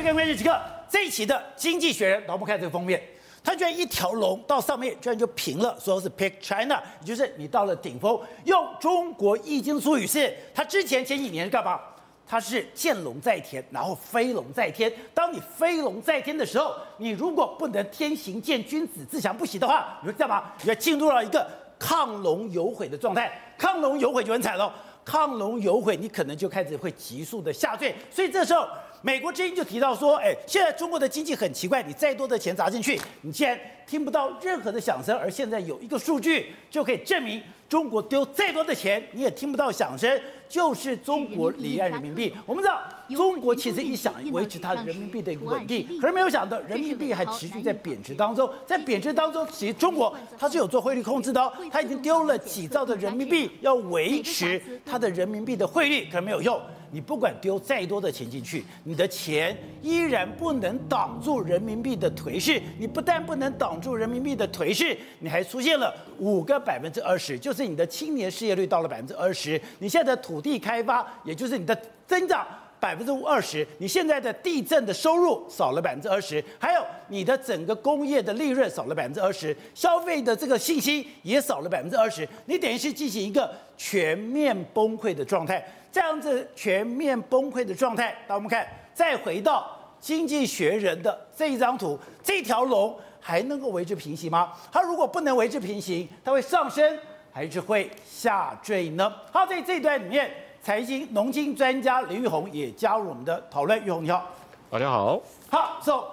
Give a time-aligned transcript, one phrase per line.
[0.00, 0.58] 去看关键时刻
[0.88, 3.02] 这一期的《经济学人》，我们看这个封面，
[3.44, 8.18] 它居然一条龙到上面居然就平了，说是 Pick China，也就是你到了顶峰。
[8.44, 11.78] 用中国易经术语是，它之前前几年是干嘛？
[12.26, 14.90] 它是见龙在田，然后飞龙在天。
[15.12, 20.50] 当你飞龙在天的时候，你如果不能天行健，君子自强不息的话，你会干嘛？
[20.62, 21.46] 你要进入到一个
[21.78, 24.74] 亢龙有悔的状态，亢龙有悔就很惨了。
[25.04, 27.94] 亢龙有悔，你可能就开始会急速的下坠。
[28.10, 28.68] 所以这时候，
[29.02, 35.16] 美国之音就提到说：“哎，现在中国的经济很奇怪，你再多的钱砸进去，你竟然听不到任何的响声。
[35.16, 42.34] 而现在有一个数据就可以证明。”中国丢再多的钱，你也听不到响声，就是中国离岸人民币。
[42.44, 48.52] 我们知道，中国其实一想维持它的人民币的一个稳定，可是没有想到人民币还持续在贬值当中。
[48.66, 56.60] 在贬值当中，其实中国它是有做汇率控制的哦，它已经丢了几兆的人民币，要维持它的人民币的汇率，可是没有用。
[56.90, 62.60] 你不管丢再多的钱进去，你的钱依然不能挡住人民币的颓势。
[62.78, 69.60] 你不但不能挡住人民币的颓势，你还出现了五个百分之二十，就是你的青年失业率到了百分之二十。
[69.78, 72.46] 你现在土地开发，也就是你的增长
[72.80, 73.66] 百分之二十。
[73.78, 82.26] 你现在的地政的收入少了百分之二十，还有你的整个工业的利润少了百分之二十，消费的这个信心也少了百分之二十。
[82.46, 85.64] 你等于是进行一个全面崩溃的状态。
[85.92, 88.64] 这样子全面崩溃的状态，那我们看，
[88.94, 94.52] 再回到《经济学人》的这一张图，这条龙还能够维持平行吗？
[94.70, 96.96] 它如果不能维持平行，它会上升
[97.32, 99.12] 还是会下坠呢？
[99.32, 100.30] 好，在这一段里面，
[100.62, 103.82] 财经农经专家林玉红也加入我们的讨论。
[103.82, 104.26] 玉红你好，
[104.70, 105.18] 大家好。
[105.48, 106.04] 好，so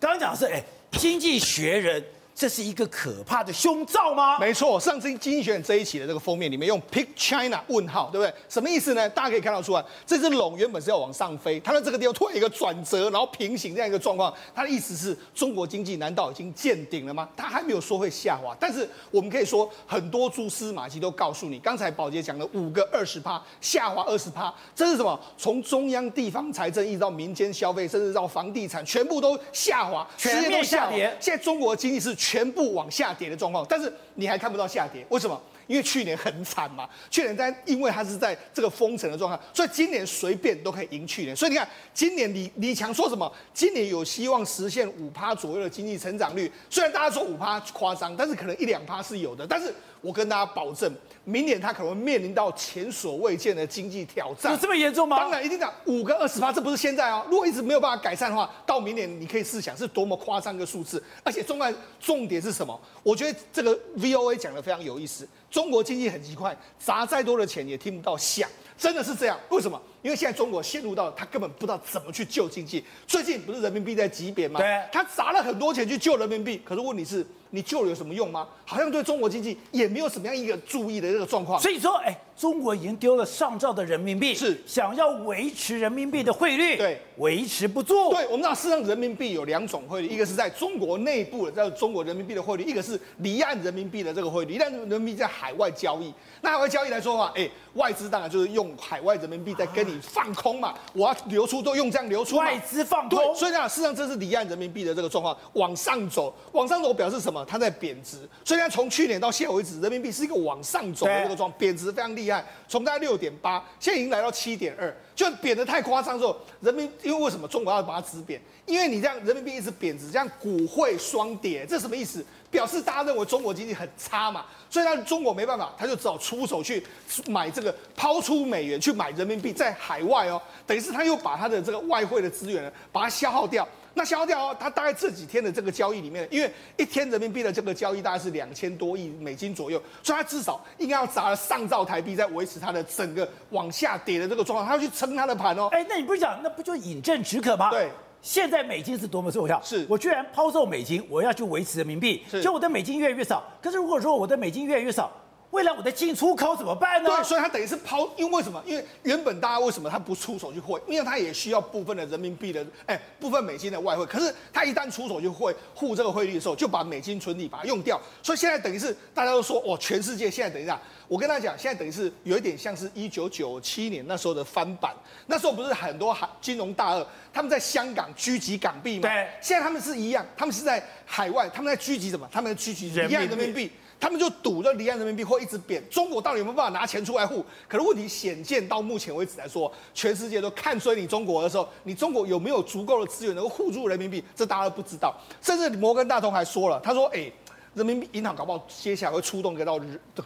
[0.00, 0.60] 刚刚讲的是，哎，
[0.98, 2.02] 《经济学人》。
[2.36, 4.38] 这是一个可怕的凶兆吗？
[4.38, 8.34] 没错，上次经济学人这一期的这个封面里面用 Pick China 问号，对不对？
[8.46, 9.08] 什么意思呢？
[9.08, 17.26] 大家可以看到出来，这只龙原本是要往上飞，它的这个地方突然一个转折，然后平行这样一个状况，它的意思是中国经济难道已经见顶了吗？
[17.34, 25.18] 它还没有说会下滑，但是我们可以说很多蛛丝马迹都告诉你，刚才宝杰讲的五个二十趴下滑二十趴，这是什么？
[25.38, 31.16] 从中央地方财政一直到民间消费，甚至到房地产，全部都下滑，全面下跌。
[31.18, 32.14] 现在中国的经济是。
[32.26, 35.40] 全部往下跌的状况，但是你还看不到下跌，为什么？
[35.66, 41.34] 因为去年很惨嘛，去年但因为它是在这个封城的状态，所以今年随便都可以赢去年。
[41.34, 43.30] 所以你看，今年李李强说什么？
[43.52, 46.50] 今年有希望实现五趴左右的经济成长率。
[46.70, 49.46] 虽然大家说五趴夸张，但是可能一两趴是有的。
[49.46, 50.92] 但是我跟大家保证，
[51.24, 54.52] 明年他可能会面临到前所未见的经济挑战。
[54.52, 55.18] 有这么严重吗？
[55.18, 57.26] 当然一定讲五跟二十趴，这不是现在哦。
[57.28, 61.02] 如果一直没有办法改善的话，到明年你可以试想是多么夸张的数字。
[61.24, 62.78] 而且重点重点是什么？
[63.02, 65.26] 我觉得这个 VOA 讲的非常有意思。
[65.50, 69.38] 中国经济很奇怪，砸再多的钱也听不到响，真的是这样？
[69.50, 69.80] 为什么？
[70.06, 72.84] 因为现在中国陷入到他根本不知道怎么去救经济。
[73.08, 74.60] 最近不是人民币在急贬吗？
[74.60, 77.26] 对，他砸了很多钱去救人民币，可是问题是。
[77.50, 78.46] 你救了有什么用吗？
[78.66, 81.58] 好像对中国经济也没有什么样一个注意的这个状况。
[81.58, 88.10] 所以说，哎，中国已经丢了上兆的人民币，是想要维持人民币的汇率，对，维持不住。
[88.10, 94.54] 对，我们知道，事实上人民币有两种汇率，一个是在中国内部的叫中国人民币的汇率，一个是离岸人民币的这个汇率。
[94.54, 96.12] 离岸人民币在海外交易，
[96.42, 102.36] 那海外交易来说的话，哎，外资当然就是用海外人民币在跟你放空嘛，我要流出都用这样流出。
[102.36, 107.44] 外资放空，所以呢，事实上这是离岸人民币的这个状况往上走，往上走表示什么？
[107.44, 108.18] 它在贬值。
[108.44, 118.40] 所以呢，从去年到现在为止，人民币是一个往上走的这个状，贬值非常厉害，从大概六点八，现在已经来到七点二，就贬得太夸张之后，人民因为为什么中国要把它止贬？
[118.66, 122.24] 因为你这样人民币一直贬值，这样股汇双跌，这什么意思？
[122.50, 126.84] 表示大家认为中国经济很差嘛，所以呢，中国没办法，他就只好出手去
[127.26, 133.66] 买这个抛出美元去买人民币，在海外哦，等于是他又把他的这个外汇的资源呢，把它消耗掉。
[133.98, 145.68] 那消耗掉哦，他大概这几天的这个交易里面，因为一天人民币的这个交易大概是两千多亿美金左右，所以他至少应该要砸了上兆台币在维持它的整个往下跌的这个状况，他要去撑他的盘哦。
[145.72, 147.70] 哎，那你不是讲，那不就饮鸩止渴吗？
[147.70, 147.90] 对，
[148.26, 153.44] 现在美金是多么重要，是我居然抛售美金，我要去维持人民币，所以我的美金越来越少。
[153.62, 155.12] 可是如果说我的美金越来越少，
[155.52, 157.08] 未来我的进出口怎么办呢？
[157.08, 158.62] 对，所以他等于是抛，因为为什么？
[158.66, 160.80] 因为原本大家为什么他不出手去汇？
[160.86, 164.04] 因为他也需要部分的人民币的，哎，部分美金的外汇。
[164.06, 167.98] 可是他一旦出手去汇护这个汇率的时候，就把美金存底把它用掉。
[168.22, 170.78] 所以现在等于是大家都说，哦，全世界现在等一下，
[171.08, 174.94] 我跟他讲，现在等于是有一点像是一九九七年那时候的翻版。
[175.26, 179.08] 那时候不是很多海金融大鳄他们在香港狙击港币吗？
[179.08, 182.28] 对，现在他们是一样，他们是在海外，他们在狙击什么？
[182.30, 183.70] 他们在狙击离岸人民币。
[183.98, 187.44] 他们就赌着离岸人民币会一直贬，中国到底有没有办法拿钱出来护？
[187.66, 194.22] 可是问题显见到目前为止来说，全世界都看衰你中国的时候，你中国有没有足够的资源能够护住人民币？
[194.34, 195.14] 这大家都不知道。
[195.40, 197.32] 甚至摩根大通还说了，他说：“哎，
[197.74, 199.80] 人民币银行搞不好接下来会出动一个到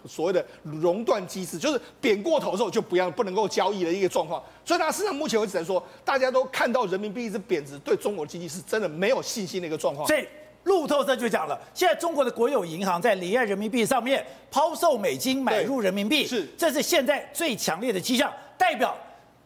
[0.07, 10.07] 所谓的熔断机制，就是贬过头之后就不要不能够交易的一个状况。”所以，他事实上目前为止来说，大家都看到人民币一直贬值，对中国经济是真的没有信心的一个状况。
[10.65, 18.97] 路透社就讲了，现在中国的国有银行在离岸人民币上面抛售美金，买入人民币，是，这是现在最强烈的迹象，代表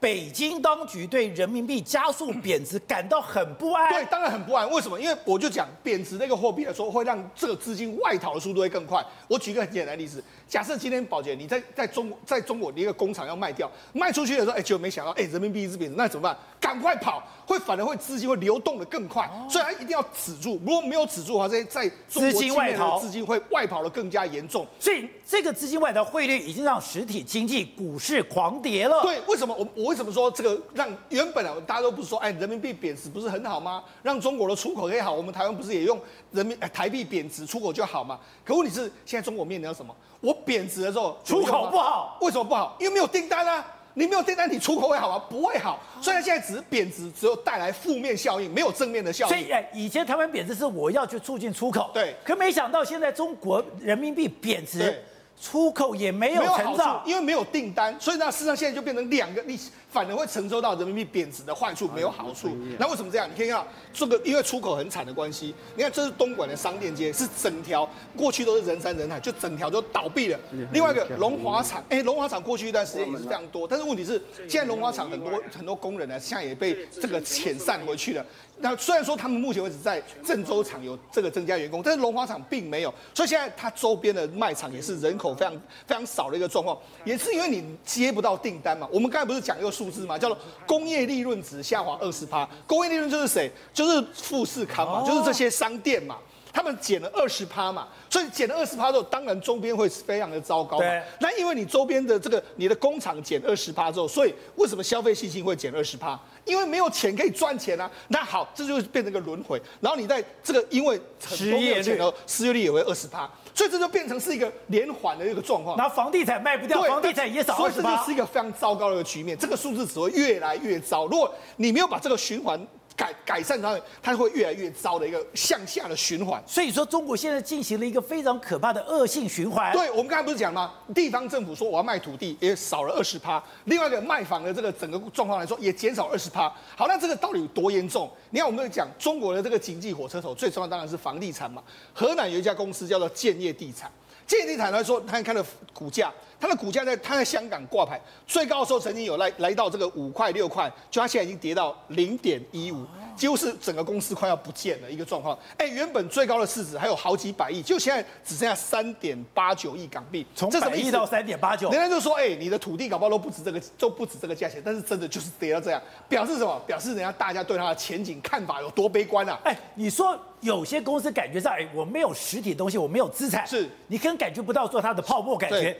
[0.00, 3.90] 北京当局对人民币加速贬值感到很不安。
[3.90, 4.68] 对，当然很不安。
[4.70, 5.00] 为什么？
[5.00, 9.02] 因为我就讲贬值那个货币来说，会让这个资金外逃的速度会更快。
[9.28, 10.22] 我举一个很简单的例子。
[10.46, 16.36] 假设今天宝洁你在在中在中国的一个工厂要卖掉，卖出去的时候，哎，结果没想到，哎，人民币一直贬值，那怎么办？
[16.64, 20.58] 赶快跑，会反而会资金会流动的更快，所以它一定要止住。
[20.64, 24.66] 如果没有止住的话，这些在中国境内的资金会外跑的更加严重。
[24.80, 29.02] 所以这个资金外逃汇率已经让实体经济股市狂跌了。
[29.02, 33.84] 对，为什么我我为什么说这个让原本啊大家都不是说，哎，人民币贬值不是很好吗？
[34.02, 36.00] 让中国的出口可以好，我们台湾不是也用
[36.32, 38.18] 人民台币贬值出口就好吗？
[38.42, 39.94] 可问题是现在中国面临到什么？
[40.20, 42.74] 我贬值的时候出口不好，为什么不好？
[42.80, 43.62] 因为没有订单啊！
[43.94, 45.24] 你没有订单，你出口会好吗？
[45.30, 45.80] 不会好。
[46.00, 49.28] 虽然现在只是贬值，只有带来负面效应，没有正面的效应。
[49.28, 52.14] 所以，哎，以前台湾贬值是我要去促进出口，对。
[52.24, 55.02] 可没想到现在中国人民币贬值，
[55.40, 59.70] 出口也没有成长，因为没有订单，所以呢事实上现在就变成两个利息。
[59.94, 62.48] 反而会承受到人民币贬值的坏处，没有好处。
[62.80, 63.30] 那为什么这样？
[63.30, 65.54] 你可以看到这个，因为出口很惨的关系。
[65.76, 70.38] 你看，这是东莞的商店街，是整条过去都是人山人海，就整条都倒闭了。
[70.72, 78.26] 另外一个龙华厂，哎，龙华厂过去一段时间也是非常多，但是问题是，现在龙华厂很多很多工人呢，现在也被这个遣散回去了。
[78.58, 85.52] 那虽然说他们目前为止在郑州厂有这个增加员工，但是龙华厂并没有，所以现在它周边的卖场也是人口非常
[85.86, 88.88] 非常少的一个状况，也是因为你接不到订单嘛。
[88.92, 90.36] 我们刚才不是讲一个数字嘛，叫做
[90.66, 92.48] 工业利润值下滑二十趴。
[92.66, 93.50] 工业利润就是谁？
[93.72, 96.18] 就是富士康嘛，就是这些商店嘛，
[96.52, 100.86] 他们减了二十趴嘛，所以减了二十趴之后，当然周边会非常的糟糕嘛。
[101.20, 106.18] 那因为你周边的这个你的工厂减二十趴之后，所以为什么消费信心会减二十趴？
[106.44, 109.60] 因为没有钱可以赚钱啊，那好，这就变成一个轮回。
[109.80, 115.76] 然后你在这个因为很多没有钱的失业率也会二十趴，所以这就变成是一个连环的一个状况。
[115.78, 119.38] 然后房地产卖不掉，房地产也少，所以这就是一个非常糟糕的一个局面。
[119.38, 121.06] 这个数字只会越来越糟。
[121.06, 122.60] 如果你没有把这个循环。
[122.96, 126.42] 改改善它，它会越来越糟的一个向下的循环。
[126.46, 129.72] 所以说，中国现在进行了一个非常可怕的恶性循环。
[129.72, 130.72] 对，我们刚才不是讲吗？
[130.94, 133.42] 地方政府说我要卖土地，也少了二十趴。
[133.64, 136.48] 另外一个卖房的这个整个状况来说，也减少二十趴。
[136.76, 138.10] 好，那这个到底有多严重？
[138.30, 141.62] 你看，我们讲中国的这个经济火车头，最重要当然是房地产嘛。
[141.92, 143.90] 河南有一家公司叫做建业地产，
[144.26, 146.12] 建业地产来说，他看的股价。
[146.44, 152.84] 它的股价在它在香港挂牌最高的时候，曾经有来来到这个五块六块，就它现在已经跌到零点一五，
[153.16, 155.38] 几乎是整个公司快要不见了一个状况。
[155.56, 161.70] 哎，原本最高的市值还有好几百亿，就现在只剩下三点八九亿港币，从百亿到三点八九。
[161.70, 164.60] 人家就说，哎，你的土地搞不好都不止这个，都不止这个价钱。
[164.62, 165.80] 但是真的就是跌到这样，
[166.10, 166.60] 表示什么？
[166.66, 169.40] 表示人家大家对它的前景看法有多悲观啊！
[169.44, 175.74] 哎，你说有些公司感觉上，哎，我没有实体东西，我没有资产，是你可能感觉不到做它的泡沫感觉。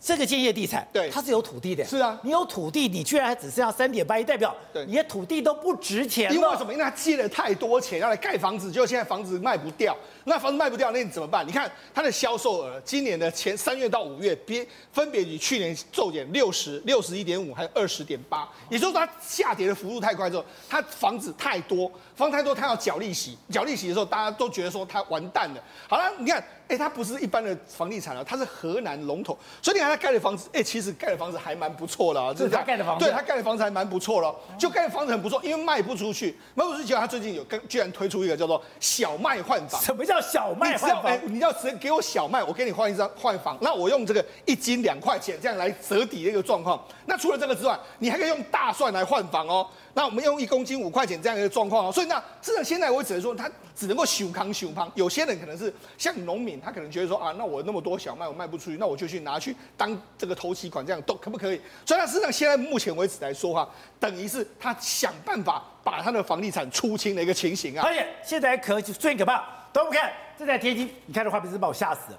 [0.00, 1.84] 这个建业地产，对，它是有土地的。
[1.84, 4.54] 是啊，你有土地，你居然还只剩下三点八亿，代表
[4.86, 6.34] 你的土地都不值钱了。
[6.34, 6.72] 因为什么？
[6.72, 9.96] 因为他借了太多钱要来盖房子，结果现在房子卖不掉。
[10.28, 11.46] 那房子卖不掉，那你怎么办？
[11.46, 18.46] 你看它的销售额，今年的前三月到五月，别分别与去年骤减六十六十一点五，还有二十点八。
[18.68, 25.62] 也就是说，它下跌的幅度太快之后，它房子太多，房子太多，它要缴利息，缴利息的时候，大家都觉得说它完蛋了。
[25.88, 26.44] 好了，你看。
[26.68, 32.34] 哎，它不是一般的房地产啊，它是河南龙头，所以你看它盖的房子，哎，其实盖的房子还蛮不错的啊。
[32.36, 39.80] 这是他盖的房子，对，他盖的房子还蛮不错了，就盖的房子很不错，因为卖不出去，卖不出去，结果他最近有跟居然推出一个叫做小麦换房。
[39.80, 41.02] 什么叫小麦换房？
[41.04, 46.82] 哎，你要直接给我小麦，我给你换一张换房，那我用这个一斤两块钱这样来折抵的一个状况。
[47.06, 49.66] 那除了这个之外，你还可以用大蒜来换房哦。
[49.94, 54.90] 那我们用一公斤五块钱这样一个状况哦，所以那至少现在我只能说，他只能够熊扛熊康。
[54.94, 61.60] 有些人可能是像农民，他可能觉得说啊，那我那么多小麦我卖不出去，那我就去拿去当这个头期款，这样都可不可以？
[61.86, 63.66] 所以他事实上现在目前为止来说哈，
[63.98, 67.82] 等于是他想办法把他的房地产出清的一个情形啊。
[67.86, 69.42] 而且现在可最可怕，
[69.76, 72.18] 都不看，这台天津，你看这画面是把我吓死了。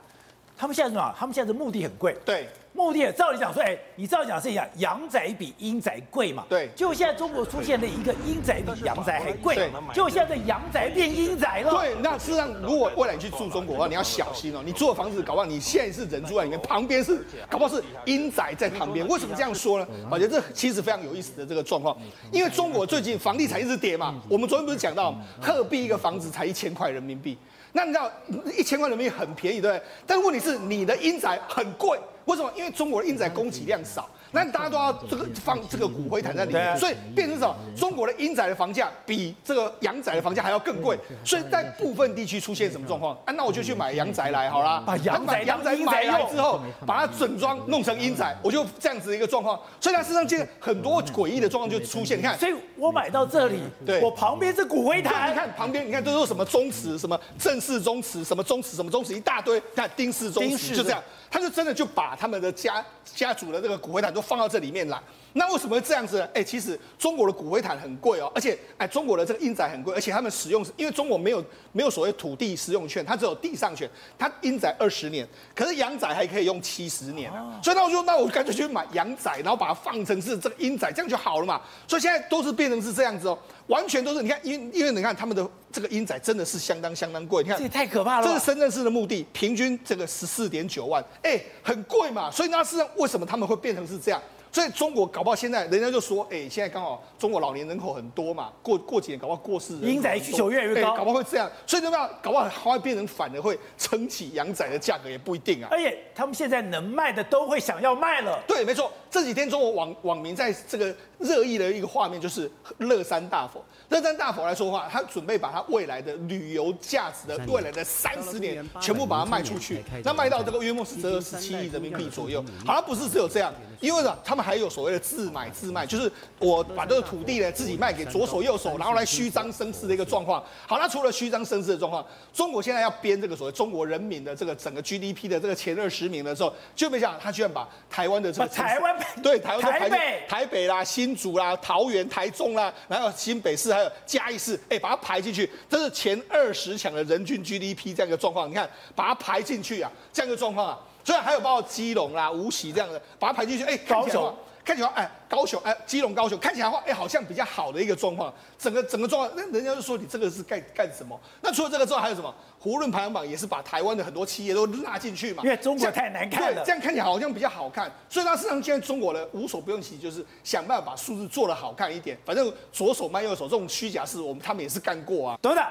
[0.56, 1.16] 他们现在什么？
[1.18, 2.48] 他们现在的目的很贵，对。
[2.78, 6.46] 目的也照理讲说，哎，你照理讲是讲阳宅比阴宅贵嘛？
[6.48, 6.70] 对。
[6.76, 9.72] 就现在中国出现了一个阴宅比阳宅还贵，对。
[9.92, 11.72] 就现在的阳宅变阴宅了。
[11.72, 14.62] 对，那事实上，如果未来你去住中国的话，你要小心哦。
[14.64, 19.08] 你住的房子，搞不好你现在是人住在里面，旁边是，搞不好是阴宅在旁边。
[19.08, 19.88] 为什么这样说呢？
[20.12, 21.98] 我觉得这其实非常有意思的这个状况，
[22.32, 24.22] 因为中国最近房地产一直跌嘛。
[24.30, 27.36] 我们昨天不是讲到，鹤壁一个房子才一千块人民币。
[27.78, 28.12] 那你知道
[28.58, 29.84] 一千万人民币很便宜，对不对？
[30.08, 32.52] 但问题是你的英仔很贵，为什么？
[32.56, 34.10] 因为中国的英仔供给量少。
[34.32, 37.56] 那大家都要这个放这个骨灰坛在里面，所以变成什么？
[37.76, 43.16] 中国的阴宅的房价比这个阳宅的房价还要更贵，所以在部分地区出现什么状况？
[43.26, 49.60] 啊，那我就去买阳宅来好啦，把阳宅阳宅买来之后，把它整装弄成阴宅，我就这样子一个状况。
[49.80, 52.18] 所以它事实上现在很多诡异的状况就出现。
[52.18, 61.02] 你看，所以我买到这里，对，我旁边是骨灰坛，你看旁边，你看都是什么宗祠，什么正式宗祠，什么宗祠，什么宗祠一大堆，看丁氏宗祠就这样。
[61.30, 65.00] 他就真的就把他们的家家族的这个骨灰坛都放到这里面来。
[65.34, 66.26] 那为什么会这样子呢？
[66.28, 73.88] 哎、欸，其实中国的骨灰坛很贵哦，而且哎，中国的这个阴宅很贵，而且他们使用是因为中国没有没有所谓土地使用权，它只有地上权。
[74.18, 77.60] 它阴宅二十年，可是阳宅还可以用七十年啊。
[77.64, 81.62] 所以那我就那我干脆去买阳宅，然后把它放成是这个阴宅，这样就好了嘛。
[81.88, 88.26] 所以现在都是变成是这样子哦，完全都是你看，因因为你看他们的这个英仔真的是相当相当贵，你看这也太可怕了。
[88.26, 92.32] 这是深圳市的墓地，平均这个十四点九万，哎、欸，很贵嘛。
[92.32, 94.20] 所以那事实上为什么他们会变成是这样？
[94.58, 101.48] 所以中国搞不好现在人家就说，哎、欸，现在刚好中国老年人口很多嘛，过过几年搞不好过世人，阴宅需求越来越高，欸、搞不好会这样。
[101.68, 102.10] 所以怎么样？
[102.24, 105.68] 搞不好还会变成反而会撑起阳宅的价格，也不一定啊。
[105.70, 108.42] 而且他们现在能卖的都会想要卖了。
[108.48, 108.92] 对，没错。
[109.12, 113.64] 这几天中国网网民在这个热议的一个画面就是乐山大佛。
[113.90, 122.44] 乐山大佛来说的话，他准备把他未来的旅游价值的未来的三十年全部把它卖出去，那卖到这个约莫是折合十七亿人民币左右。
[122.66, 130.44] 好，像不是只有这样，因为呢，他们还有所谓的自买自卖，就是我把这个土地呢自己卖给左手右手，然后来虚张声势的一个状况。
[130.66, 143.68] 好，那除了虚张声势的状况，中国现在要编这个所谓中国人民的这个整个 GDP 的这个前二十名的时候，就没想到他居然把台湾的这个台湾对台湾台北台北啦、新竹啦、桃园、台中啦，然后新北市。
[143.78, 148.50] 还有嘉义市，哎、把它排进去，这是前二十强的人均 GDP 这样一个状况。
[148.50, 150.80] 你看，把它排进去啊，这样一个状况啊。
[151.08, 154.36] 虽然还有包括基隆啦、无锡这样的，把它排进去，哎、欸，高雄。
[154.66, 158.34] 看起来哎，高雄哎，基隆高雄看起来的话哎，好像比较好的一个状况。
[158.60, 161.18] 整个整个状况，那人家就说你这个是干干什么？
[161.40, 162.36] 那除了这个之外，还有什么？
[162.60, 165.42] 胡润排行榜也是把台湾的很多企业都拉进去嘛。
[165.46, 167.90] 因为中国太难看了，对，这样看起来好像比较好看。
[168.10, 172.18] 所以它事实上现在中国的无所不用其极，就是想办法把数字做得好看一点。
[172.26, 175.40] 反正左手卖右手这种虚假事，我们他们也是干过啊。
[175.42, 175.66] 等等，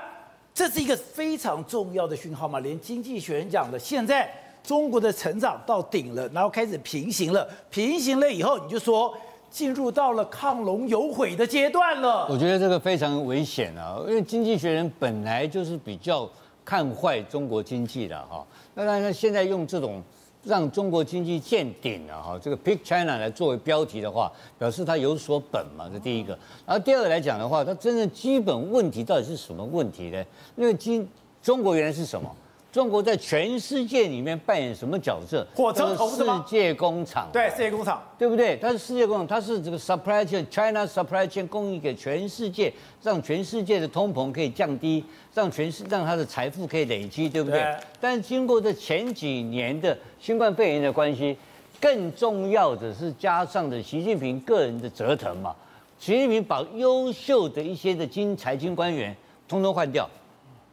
[0.54, 2.60] 这是一个非常重要的讯号嘛？
[2.60, 4.32] 连经济学人讲的现在。
[4.66, 9.14] 中国的成长到顶了，然后开始平行了，平行了以后，你就说
[9.48, 12.26] 进入到了亢龙有悔的阶段了。
[12.28, 16.28] 我觉得这个非常危险啊，因为经济学人本来就是比较
[16.64, 18.44] 看坏中国经济的哈。
[18.74, 20.02] 那当然现在用这种
[20.42, 26.36] 让中国经济见顶了哈，这个 Pick China 来作为标题的话，表示它有所本嘛，这第一个。
[26.66, 30.24] 然后第二个来讲的话，它真正基本问题到底是什么问题呢？
[30.56, 31.08] 因为今
[31.40, 32.28] 中国原来是什么？
[32.76, 35.46] 中国在全世界里面扮演什么角色？
[35.54, 36.44] 火车头是吗？
[36.46, 37.26] 世界工厂。
[37.32, 38.54] 对，世界工厂，对不对？
[38.58, 42.70] 它是世界工厂，它是这个 supply chain，China supply chain 供应给全世界，
[43.02, 45.02] 让全世界的通膨可以降低，
[45.32, 47.60] 让全世让它的财富可以累积，对不对？
[47.60, 47.76] 对。
[47.98, 51.34] 但是经过这前几年的新冠肺炎的关系，
[51.80, 55.56] 更重要的是加上的习近平个人的折腾嘛。
[55.98, 59.16] 习近平把优秀的一些的经财经官员
[59.48, 60.06] 通通换掉，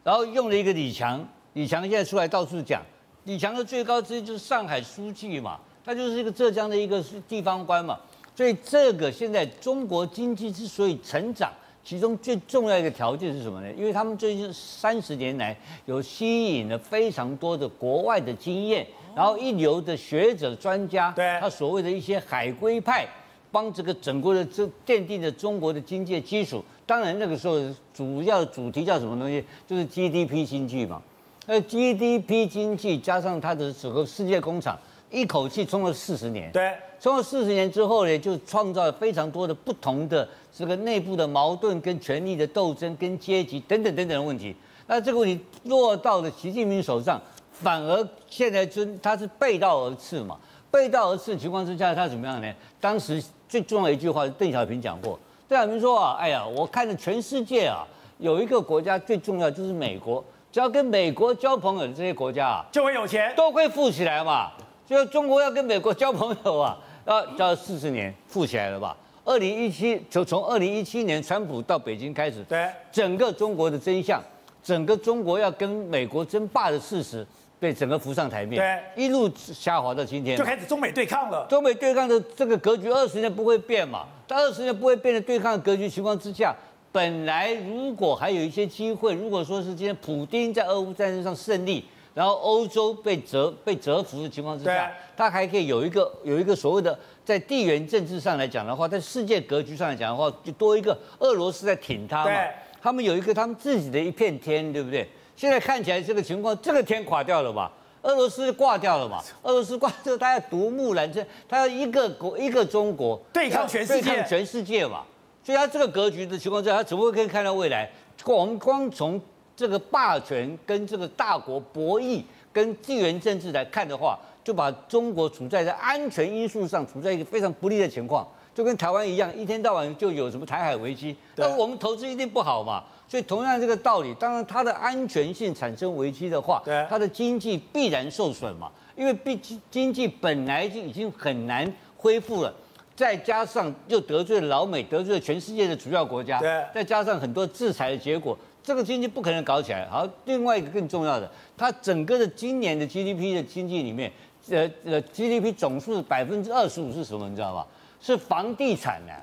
[0.03, 1.25] 然后用了一个李强。
[1.53, 2.81] 李强现在出来到处讲，
[3.25, 8.00] 李强的最高职就是上海书记嘛，他就是一个浙江的一个地方官嘛，
[8.36, 11.51] 所以这个现在中国经济之所以成长，
[11.83, 13.72] 其中最重要一个条件是什么呢？
[13.77, 15.55] 因为他们最近三十年来
[15.86, 23.07] 有吸引了非常多的国外的经验，然后一流的学者专家，对，他所谓的一些海归派，
[23.51, 26.63] 帮这个整个的这奠定了中国的经济基础。
[26.86, 27.60] 当然那个时候
[27.93, 29.45] 主要主题叫什么东西？
[29.67, 31.01] 就是 GDP 经济嘛。
[31.45, 34.79] 那 GDP 经济加上它的整个世界工厂，
[35.12, 36.51] 一口气冲了四十年。
[36.51, 44.55] 对，冲了四十年之后呢，就创造了非常多的不同的这个内部的矛盾、跟权力的斗争、跟阶级等等等等的问题。
[44.88, 47.21] 那这个问题落到了习近平手上，
[47.51, 50.38] 反而现在就他是背道而驰嘛。
[50.71, 52.53] 背道而驰的情况之下，他怎么样呢？
[52.79, 55.19] 当时最重要的一句话，邓小平讲过。
[55.47, 57.85] 邓小平说啊，哎呀，我看着全世界啊，
[58.17, 60.23] 有一个国家最重要就是美国。
[60.53, 64.51] 只要跟美国交朋友的这些国家啊，就会有钱，都会富起来嘛。
[64.86, 68.95] 就中国要跟美国交朋友啊，要交四十年，富起来了吧？
[69.25, 74.22] 二零一七就从二零一七年川普到北京开始，对，整个中国的真相，
[74.62, 77.25] 整个中国要跟美国争霸的事实，
[77.60, 78.62] 被整个浮上台面，
[78.95, 81.48] 对，一路下滑到今天，就开始中美对抗了。
[81.50, 84.05] 中美对抗的这个格局，二十年不会变嘛？
[84.27, 86.55] 在二十年不会变的对抗格局情况之下，
[86.93, 91.83] 本来如果还有一些机会，如果说是今天普丁在俄乌战争上胜利。
[92.15, 96.95] 然后欧洲被折被折服的情况之下，他还可以有一个有一个所谓的
[97.25, 102.31] 在地缘政治上来讲的话，在世界格局上来讲的话，就多一个俄罗斯在挺他嘛。
[102.79, 105.09] 他们有一个他们自己的一片天，对不对？
[105.35, 107.71] 现在看起来这个情况，这个天垮掉了吧？
[108.03, 109.19] 俄罗斯挂掉了嘛？
[109.41, 115.03] 俄罗斯挂掉，他要独木难支，他要一个国一个中国对抗全世界，对抗全世界嘛。
[115.43, 117.89] 所以他这个格局的情况之下，他怎么会可以看到未来？
[118.25, 119.19] 我们光从
[119.55, 122.23] 这个霸权跟这个大国博弈，
[122.53, 132.83] 跟地缘政治来看的话，就把中国处在在安全因素上处在一个非常不利的情况，就跟台湾一样，一天到晚就有什么台海危机，那我们投资一定不好嘛。
[133.09, 142.51] 所以同样这个道理，当然它的安全性产生危机的话，它的经济必然受损嘛，因为毕竟经济本来就已经很难恢复了，
[142.95, 148.38] 再加上又得罪了老美，得罪了全世界的主要国家，对再加上很多制裁的结果。
[148.63, 149.85] 这个经济不可能搞起来。
[149.89, 154.09] 好，另外一个更重要的，它整个的今年的 GDP 的经济里面，
[154.50, 157.27] 呃呃，GDP 总数百分之二十五是什么？
[157.27, 157.67] 你知道吧？
[158.00, 159.19] 是房地产呢、啊，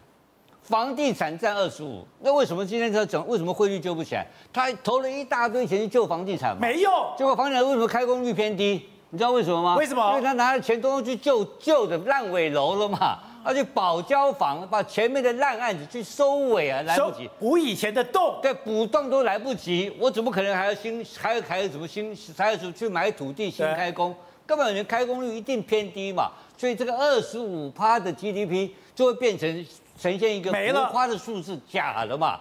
[0.63, 2.05] 房地产占二十五。
[2.19, 4.27] 那为什么今天他讲为什么汇率救不起来？
[4.53, 6.93] 他投了一大堆钱去救房地产，没用。
[7.17, 8.87] 结果房地产为什么开工率偏低？
[9.09, 9.77] 你知道为什么吗？
[9.77, 10.07] 为什么？
[10.11, 13.19] 因为他拿的钱都去救旧的烂尾楼了嘛。
[13.45, 24.15] 他去保交房，把前面的烂案子去收尾啊，来不及补以前的洞，对，补洞都来不及，我怎么可能还要新，还要还有什么新，还要去买土地新开工？
[24.47, 29.67] 根本人开工率一定偏低嘛，所以这个二十五趴的 GDP 就会变成
[29.99, 32.41] 呈现一个浮夸的数字，假的嘛。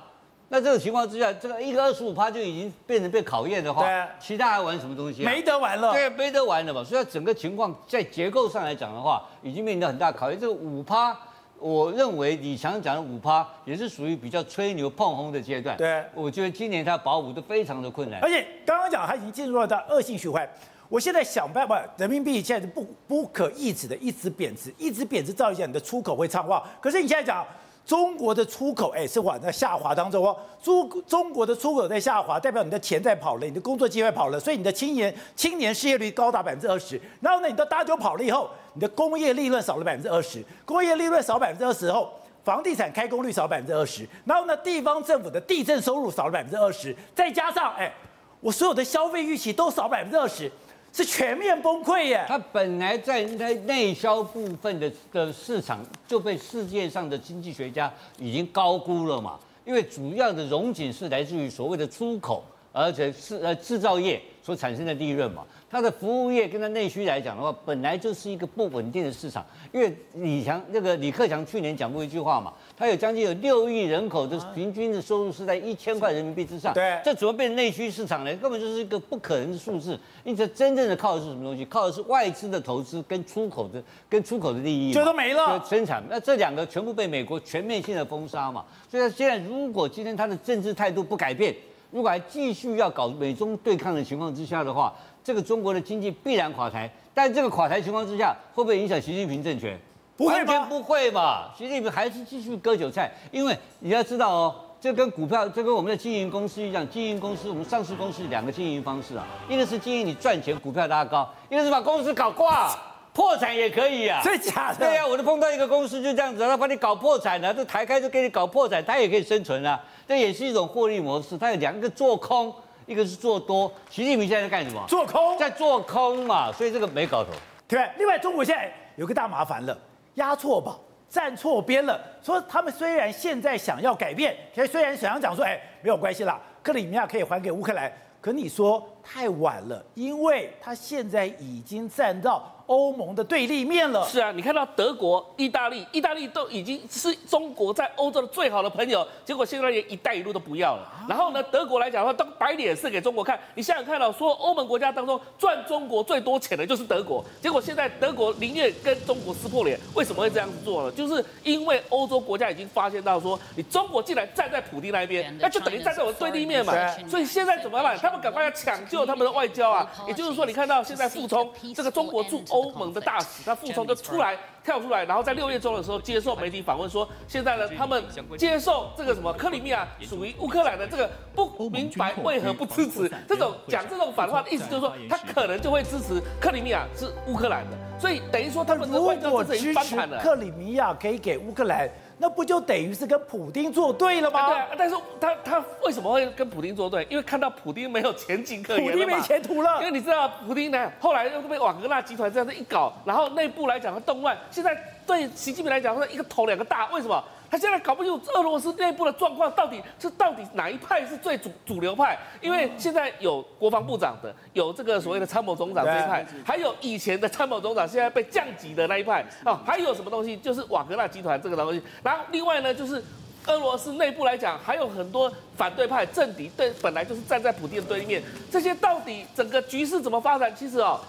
[0.52, 5.30] 那这个情况之下，这个一个二十五趴就已经变成被考验的话，对，其他还玩什么东西、啊？
[5.30, 5.94] 没得玩了。
[5.94, 6.84] 对，没得玩了嘛。
[6.84, 10.40] 所以整个情况在结构上来讲的话，已经面临到很大考验。
[10.40, 11.16] 这个五趴，
[11.60, 15.78] 我认为李强讲的五趴也是属于比较吹牛碰红的阶段。
[15.78, 18.20] 对，我觉得今年他保五都非常的困难。
[18.22, 20.50] 而且刚刚讲他已经进入了到恶性循环。
[20.88, 26.60] 我现在想办法，人民币现在是不不可抑制的一直贬值，一直贬值，造成你的出口会畅旺。
[26.82, 27.46] 可是你现在讲。
[27.90, 37.02] 中国的出口哎是往在下滑当中哦，中中国的出口在下滑，代表你的钱在跑了，你的工作机会跑了，所以你的青年青年失业率高达百分之二十。
[37.20, 47.92] 然后呢，你的大酒跑了以后，你的工业利润少了百分之二十，工业利润少百分之二十后，房地产开工率少百分之二十，然后呢，地方政府的地政收入少了百分之二十，再加上哎，
[48.40, 50.52] 我所有的消费预期都少百分之二十。
[50.92, 52.26] 是全面崩溃耶！
[52.28, 62.44] 它本来在在内销部分的的市场就被世界上的经济学家已经高估了嘛，因为主要的融景是来自于所谓的出口，
[62.84, 65.46] 而且是呃制造业所产生的利润嘛。
[65.72, 69.46] 它的服务业跟它内需来讲的话，本来就是一个不稳定的市场。
[69.72, 76.74] 因为李强那个李克强去年讲过一句话嘛，他有将近有六亿人口的平均的收入是在一千块人民币之上。
[76.74, 78.36] 对，这怎么变成内需市场呢？
[78.38, 80.00] 根本就是一个不可能的数字。
[80.24, 81.64] 因此，真正的靠的是什么东西？
[81.66, 84.92] 靠的是外资的投资跟出口的跟出口的利益。
[84.92, 85.64] 这都没了。
[85.70, 88.66] 生产，那这两个全部被美国全面性的封杀嘛。
[88.90, 91.56] 所以，现在如果今天他的政治态度不改变，
[91.92, 99.80] 如果还继续要搞美中对抗的情况之下的话，这个中国的经济必然垮台，但这个垮台情况之下，会不会影响习近平政权？
[100.16, 101.54] 不会，完全不会吧？
[101.58, 112.78] 习近平还是继续割韭菜，因为你要知道哦，这跟股票，这跟我们的经营公司一样，经营公司，我们上市公司两个经营方式啊，一个是经营你赚钱，股票拉高，一个是把公司搞挂，
[113.20, 114.22] 破产也可以啊。
[114.24, 114.88] 真假的？
[114.88, 119.78] 对呀、啊，我都碰到一个公司就这样子，他把你搞破产了，这台开就给你搞破产，他也可以生存啊，
[120.08, 121.38] 这也是一种获利模式。
[121.38, 122.54] 他有两个做空。
[122.86, 124.84] 一个是做多，习近平现在在干什么？
[124.88, 127.30] 做空，在做空嘛，所以这个没搞头。
[127.68, 129.78] 对，另外中国现在有个大麻烦了，
[130.16, 132.02] 押错宝，站错边了。
[132.24, 134.36] 说他们虽然现在想要改变，
[134.68, 142.52] 虽然想要讲说，哎，没有关系啦，克里米亚可以还给乌克兰，可你说太晚了，因为他现在已经站到。
[142.70, 144.08] 欧盟的对立面了。
[144.08, 150.88] 是啊，你看到德国、意大利，意大利都已经是中国在欧洲的最好的朋友，结果现在连“一带一路”都不要了。
[151.08, 153.40] 然后呢，德国来讲的话，都摆脸色给中国看。
[153.56, 160.92] 你想想看到，说欧盟国家当中赚中国最多钱的就是德国，结果现在德国宁愿跟中国撕破脸，为什么会这样子做呢？
[160.92, 166.74] 就是因为欧洲国家已经发现到说，你中国既然站在普丁那边，那就等于站在我的对立面嘛。
[167.08, 167.98] 所以现在怎么办？
[167.98, 169.88] 他他们赶快要抢救他们的外交啊。
[170.08, 178.04] 也就是说，你看到现在傅聪这个中国驻欧盟的大使，他傅聪就出来跳出来，然后在六月中的时候接受媒体访问说，现在呢，他们
[178.38, 190.20] 接受这个什么克里米亚属于乌克兰的这个不明白为何不支持这种讲这种反话的意思，就是说他可能就会支持克里米亚是乌克兰的，所以等于说他们的外交政策已经翻盘了。
[190.22, 191.90] 克里米亚可以给乌克兰。
[192.22, 194.48] 那不就等于是跟普丁作对了吗？
[194.50, 197.08] 对啊，但是他他为什么会跟普丁作对？
[197.10, 199.78] 因为看到普丁没有前景可言了，普丁没前途了。
[199.80, 204.78] 因为你知道，普丁呢，后来又被瓦格纳集团这样子一搞，然后内部来讲的动乱，现在
[205.08, 207.24] 对习近平来讲，说一个头两个大，为什么？
[207.50, 212.18] 他现在搞不清楚俄罗斯内部的状况，到底是到底哪一派是最主主流派？
[212.42, 220.38] 因为现在有国防部长的，有这个所谓的参谋总长这一派，还有以前的参谋总长现在被降级的那一派啊，还有什么东西？
[220.38, 221.82] 就是瓦格纳集团这个东西。
[222.04, 223.04] 然后另外呢，就是
[223.48, 228.22] 俄罗斯内部来讲，还有很多反对派政敌，对，本来就是站在普京的对面。
[228.52, 230.56] 这些到底整个局势怎么发展？
[230.56, 231.00] 其实哦。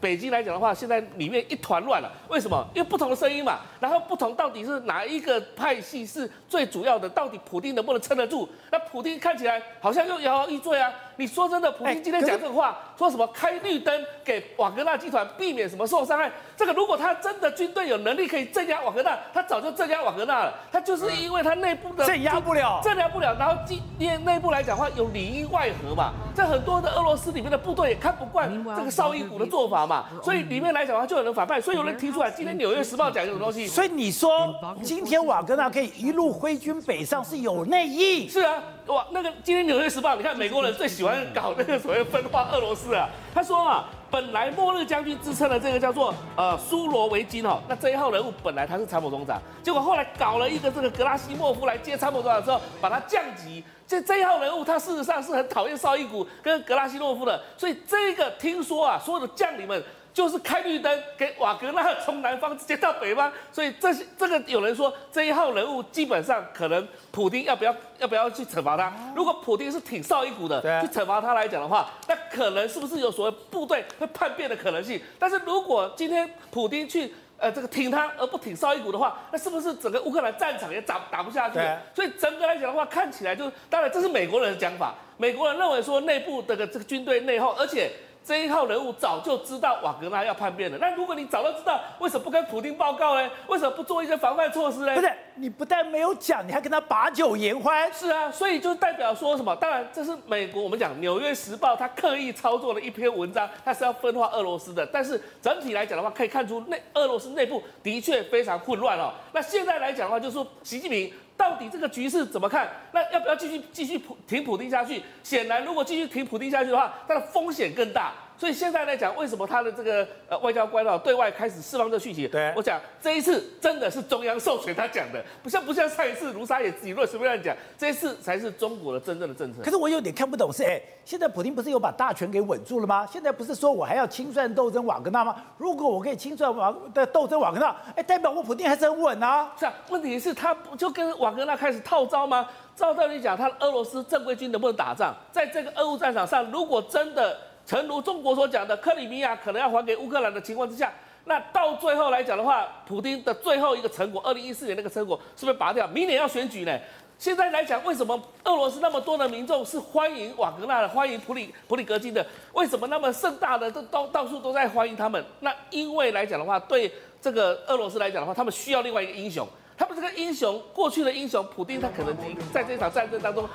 [0.00, 2.10] 北京来讲的话，现在里面一团乱了。
[2.28, 2.66] 为什么？
[2.74, 3.60] 因为不同的声音嘛。
[3.80, 7.08] 然后不同到底是哪一个派系是最主要的？
[7.08, 8.48] 到底普丁能不能撑得住？
[8.70, 10.92] 那普丁看起来好像又摇摇欲坠啊。
[11.16, 16.30] 你说真的，普京今天讲这个话，说什么开绿灯给瓦格纳集团，避免什么受伤害？
[16.56, 20.54] 这个如果他真的军队有能力可以镇压瓦格纳，他早就镇压瓦格纳了。
[20.70, 23.34] 他就是因为他内部的 镇压不了，镇压不了。
[23.38, 26.12] 然后今内内部来讲的话，有里应外合嘛。
[26.34, 31.60] 在很多的俄罗斯里面的部队也看不惯这个绍伊古的做法嘛，所以里面来讲的话就有人反叛。
[31.60, 33.66] 所以有人提出来，今天《纽约时报》讲这种东西。
[33.66, 38.28] 所以你说今天瓦格纳可以一路挥军北上是有内应？
[38.28, 38.62] 是啊。
[38.86, 43.08] 哇，那个今天《纽约时报》，你看美国人最喜欢搞那个所谓分化俄罗斯啊。
[43.34, 53.62] 他说啊，本来末日将军之称的这个叫做呃苏罗维金哦，那这一号人物本来他是参谋总长，结果后来搞了一个这个格拉西莫夫来接参谋总长之后，把他降级。
[53.88, 59.82] 这这一号人物他事实上是很讨厌绍伊古跟格拉西诺夫的，所以这个听说啊，所有的将领们。
[60.16, 68.90] 就是开绿灯给瓦格纳从南方直接到北方， 所以这些这个有人说这一号人物基本上可能普丁要不要要不要去惩罚他？
[69.14, 74.98] 如果普丁是挺绍伊古的，去惩罚他来讲的话，那可能是不是有所谓部队会叛变的可能性？
[75.18, 81.58] 但是如果今天普丁去呃这个挺他而不挺绍伊古的话，那是不是整个乌克兰战场也打打不下去？
[81.94, 87.92] 所以整个来讲的话，看起来就当然这是美国人的讲法，美国人认为说内部的这个军队内耗，而且。
[88.26, 90.76] 这一号人物早就知道瓦格纳要叛变了。
[90.78, 93.30] 那如果你早就知道，为什么不跟普京报告呢？
[93.46, 94.92] 为什么不做一些防范措施呢？
[94.96, 97.88] 不是，你不但没有讲，你还跟他把酒言欢。
[97.92, 99.54] 是啊，所以就代表说什么？
[99.54, 104.84] 当然，这是美国我们讲《纽约时报》他刻意操作的一篇文章，他是要分化俄罗斯的。
[104.84, 109.12] 但是整体来讲的话，可以看出内俄罗斯内部的确非常混乱哦。
[109.32, 111.12] 那现在来讲的话，就是说习近平。
[111.36, 112.68] 到底这个局势怎么看？
[112.92, 115.02] 那要不要继续继续普挺普丁下去？
[115.22, 118.12] 显然，如果继续停普丁下去的话，它的风险更大。
[118.38, 122.28] 所以现在来讲，为什么他的这个呃外交官啊对外开始释放这讯息？
[122.28, 129.62] 对，我讲这一次真的是中央授权 他讲的，不像不像上一次卢沙野自己乱随便乱讲，这一次才是中国的真正的政策。
[129.62, 133.08] 可是我有点看不懂是，哎，现在普京不是有把大权给稳住了吗？
[133.10, 135.34] 现在不是说我还要清算斗争瓦格纳吗？
[135.56, 139.50] 如果我可以清算瓦的斗争瓦格纳，哎，代表我普京还是很稳啊。
[139.58, 142.46] 是啊，问题是他不就跟瓦格纳开始套招吗？
[142.74, 145.14] 照道理讲，他的俄罗斯正规军能不能打仗？
[145.32, 147.34] 在这个俄乌战场上，如果真的。
[147.66, 150.92] 诚如中国所讲的，克里米亚可能要还给乌克兰的情况之下，
[151.24, 155.86] 那到最后来讲的话，普丁的最后一个成果，二零一四年那个成果是不是拔掉？
[155.88, 156.78] 明年要选举呢？
[157.18, 162.24] 现在来讲，为什么俄罗斯那么多的民众是欢迎瓦格纳的，欢迎普里普里格金的？
[162.52, 165.24] 为什么那么盛大的都到到处都在欢迎他们？
[165.40, 169.48] 那因为来讲的话，对这个俄罗斯来讲的话，他们需要另外一个英雄。
[169.78, 172.14] 他们这个英雄，过去的英雄普丁，他可能
[172.52, 173.48] 在这场战争当中，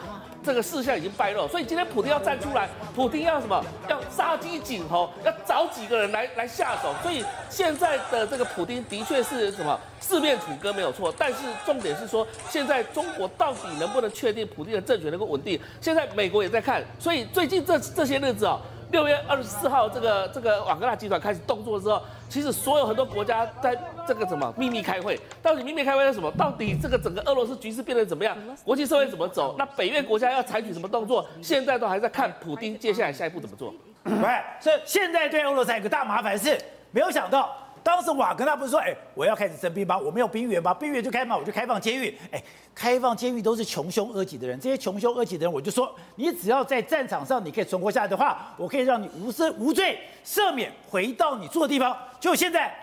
[0.44, 3.64] 这个事项已经败露，所以今天普京要站出来，普京要什么？
[3.88, 6.94] 要杀鸡儆猴，要找几个人来来下手。
[7.04, 9.80] 所以现在的这个普京的确是什么？
[10.00, 15.60] 四面楚歌没有错，但是重点是说，现在中国到底能不能确定普京的政权能够稳定？
[15.80, 18.60] 现在美国也在看，所以最近这这些日子啊。
[18.92, 26.30] 六月二十四号，这个这个瓦格纳集团开始动作之后，其实所有很多国家在这个什么秘密开会，到底秘密开会是什么？
[26.32, 28.38] 到底这个整个俄罗斯局势变得怎么样？
[28.64, 29.56] 国际社会怎么走？
[29.58, 31.26] 那北约国家要采取什么动作？
[31.42, 33.74] 现在都还在看普丁接下来下一步怎么做。
[34.04, 34.28] 喂，
[34.60, 36.60] 所以现在对俄罗斯有个大麻烦是，
[36.92, 37.56] 没有想到。
[37.84, 39.98] 当时瓦格纳不是说，哎，我要开始征兵吗？
[39.98, 40.74] 我没有兵员吗？
[40.74, 42.18] 兵员就开放，我就开放监狱。
[42.32, 42.42] 哎，
[42.76, 51.98] 开放监狱都是穷凶恶极的人，这些穷凶恶极的人，我就说，你只要在战场上你可以存活下来的话，我可以让你无罪无罪赦免，回到你住的地方。
[52.20, 52.74] 就现在，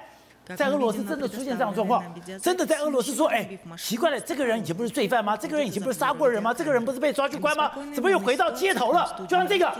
[0.56, 2.02] 在俄罗斯真的出现这样的状况，
[2.40, 5.36] 真的在俄罗斯说，哎，奇怪了，这个人以前不是罪犯吗？
[5.36, 6.54] 这个人以前不是杀过人吗？
[6.54, 7.70] 这个人不是被抓去关吗？
[7.94, 9.14] 怎么又回到街头了？
[9.28, 9.70] 就像这个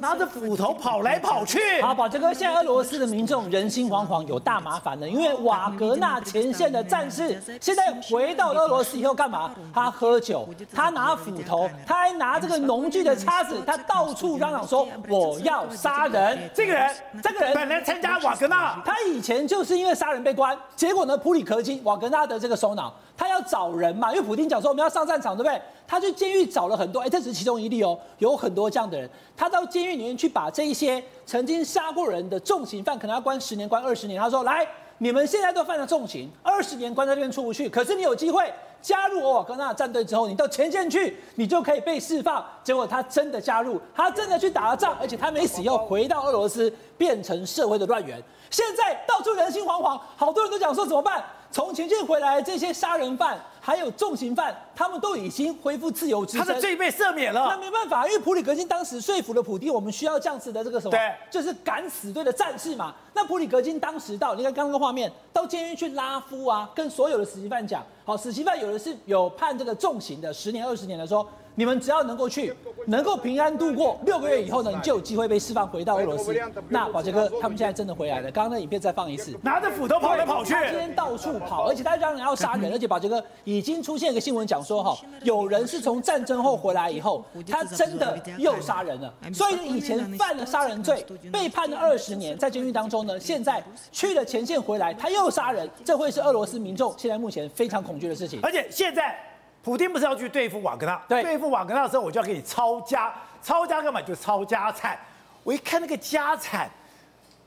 [0.00, 1.80] 拿着斧头跑来跑去。
[1.80, 9.50] 好，宝杰哥，现在俄罗斯的民众人心惶惶，有大麻烦了，因为瓦格纳前线的战士现在回到俄罗斯以后干嘛？
[9.74, 16.38] 他喝酒，他拿斧头，他还拿这个农具的叉子，他到处嚷嚷说我要杀人。
[16.54, 16.90] 这个人，
[17.22, 25.60] 这个人本来参加瓦格纳，他以前就是因为杀人被关，结果呢，普里克金，瓦格纳德这个首脑，他要找人嘛，因为普丁讲说我们要上战场，对不对？
[25.86, 34.66] 他去监狱找了很多，哎，这只是其中一例哦，有很多这样的人，他到监狱里面去把这一些曾经杀过人的重刑犯，可能要关十年、关二十年，他说来。
[34.98, 37.68] 你们现在都犯了重刑，二十年关在这边出不去。
[37.68, 38.48] 可是你有机会
[38.82, 42.44] 加入瓦格纳战队之后，你到前线去，你就可以被释放。
[42.64, 48.20] 结果他真的加入，他真的去打了仗，而且他没死，又回到俄罗斯，变成社会的乱源。
[48.50, 51.24] 现在到处人心惶惶，好多人都讲说怎么办？
[51.50, 57.46] 从前线回来这些杀人犯，还有重刑犯，他们都已经恢复自由之身，他的罪被赦免了。
[57.48, 60.90] 那没办法，因为普里格金当时说服了普丁，我们需要这样子的这个什么？
[60.90, 62.92] 对，就是敢死队的战士嘛。
[63.14, 71.24] 那普里格金当时到，你看刚刚的画面，到监狱去拉夫啊，跟所有的死刑犯讲，好，死刑犯有的是有判这个重刑的，十年、二十年的说。
[71.54, 72.54] 你们只要能够去，
[72.86, 76.34] 能够平安度过六个月以后呢，你就有机会被释放回到俄罗斯。
[76.68, 89.12] 那宝杰哥他们现在真的回来了，刚刚那影片再放一次，拿着斧头跑来跑去，他今天到处跑，而且他让人要杀人，而且宝杰哥已经出现一个新闻讲说哈，有人是从战争后回来以后，他真的又杀人了。
[89.34, 98.40] 所以以前犯了杀人罪，被判了二十年，在监狱当中呢，现在去了前线回来，他又杀人，这会是俄罗斯民众现在目前非常恐惧的事情。
[98.42, 99.16] 而且现在。
[99.62, 101.00] 普京不是要去对付瓦格纳？
[101.08, 104.02] 对，对付瓦格纳的时候，我就要给你抄家，抄家干嘛？
[104.02, 104.98] 就抄家产。
[105.44, 106.68] 我一看那个家产，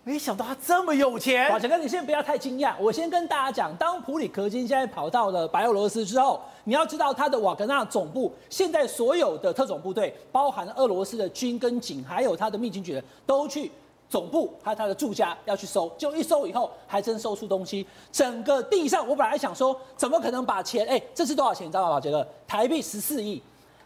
[0.04, 1.50] 没想到他这么有钱。
[1.50, 2.74] 宝强哥，你先不要太惊讶。
[2.80, 13.72] 我先跟大家讲，当普里克金现在跑到了白俄罗斯之后，你要知道他的瓦格纳总部，现在所有的特种部队，包含俄罗斯的军跟警，还有他的秘警局的，都去。
[14.08, 17.86] 总部还有他的住家要去搜，就一搜以后还真搜出东西。
[18.12, 20.86] 整个地上，我本来想说，怎么可能把钱？
[20.88, 21.68] 哎，这是多少钱？
[21.68, 21.90] 你知道吗？
[21.90, 23.42] 宝杰哥，台币十四亿，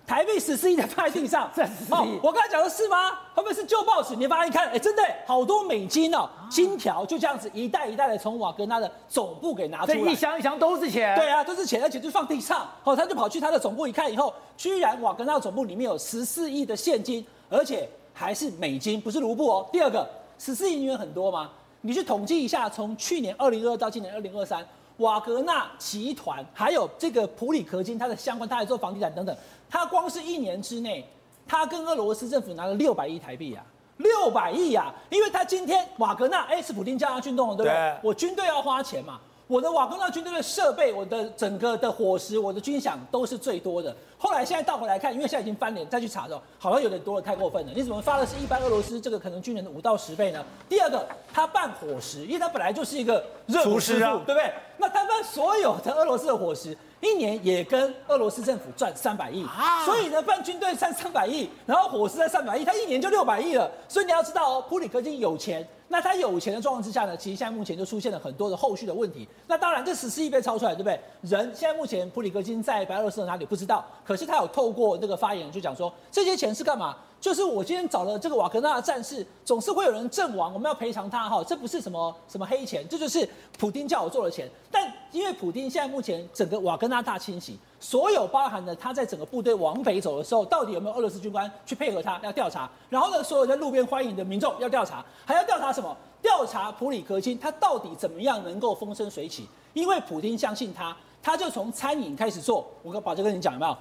[0.06, 1.50] 台币十四亿在放在地上。
[1.56, 3.12] 这 十四亿，我刚才讲的是吗？
[3.34, 4.16] 后面是旧报纸？
[4.16, 11.16] 你发现一看，哎，真的好多美金哦，金条就这样子一袋一袋的从瓦格纳的总部给拿出来，这一箱一箱都是钱。
[11.16, 12.68] 对啊，都是钱，而且就放地上。
[12.84, 17.90] 哦，他就跑去他的总部一看以后，居然瓦格纳总部里面有十四亿的现金，而且。
[18.20, 19.66] 还是美金，不是卢布哦。
[19.72, 20.06] 第二个，
[20.38, 21.50] 十四亿元很多吗？
[21.80, 24.62] 你去统计一下，从去年二零二二到今年二零二三，
[24.98, 29.34] 瓦格纳集团还有这个普里克金，它的相关，它还做房地产等等，
[29.70, 31.08] 它光是一年之内，
[31.48, 33.64] 它跟俄罗斯政府拿了六百亿台币啊，
[33.96, 34.94] 六百亿啊！
[35.10, 37.74] 因为它今天瓦格纳，哎，是普京叫他去弄的，对不对？
[37.74, 39.18] 对我军队要花钱嘛。
[39.50, 43.94] 我的瓦格纳军队的设备，我的整个的伙食，我的军饷都是最多的。
[44.16, 47.72] 后来现在倒回来看，因为现在已经翻脸，再去查的时候，好像有点多了，太过分了。
[47.76, 50.46] 你怎么发的是一般俄罗斯这个可能军人的五到十倍呢？
[50.70, 54.54] 第二个，他办伙食，因为他本来就是一个热厨师啊，对不对？
[54.78, 59.46] 那他办所有的俄罗斯的伙食，一年也跟俄罗斯政府赚三百亿，
[59.86, 63.72] 所以呢，办军队赚三百亿，然后伙食在三百亿，他一年就六百亿了。
[63.88, 65.66] 所以你要知道哦，普里戈金有钱。
[65.92, 69.28] 那他有钱的状况之下呢，其实现在目前就出现了很多的后续的问题。
[69.48, 71.00] 那当然，这十四亿被抄出来，对不对？
[71.22, 76.96] 人现在目前普里戈金在白俄罗斯的哪里不知道，可是他有透过那个发言就讲说，这些钱是干嘛？
[77.20, 83.28] 就是我今天找了这个瓦格纳的战士，总是会有人阵亡，我们要赔偿他哈，这不是什么什么黑钱，这就是
[83.58, 84.50] 普丁叫我做的钱。
[84.72, 92.70] 但因为普丁现在目前整个瓦格纳大清洗，所有包含了他在整个部队往北走的时候，到底有没有俄罗斯军官去配合他要调查？
[92.90, 95.96] 然后呢，所有在路边欢迎的民众要调查，还要调查什么？
[96.22, 99.48] 调查普里格金他到底怎么样能够风生水起？
[99.74, 102.66] 因为普丁相信他，他就从餐饮开始做。
[102.82, 103.78] 我跟宝杰跟你讲有没有？